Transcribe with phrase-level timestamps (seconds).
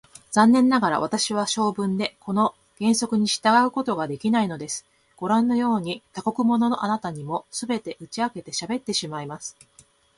[0.31, 4.83] 残念ながら、私は性分でこの原則に従うことができないのです。
[5.15, 9.55] ごらんのように、他国者のあなたにも、すべて打ち明けてしゃべってしまいます。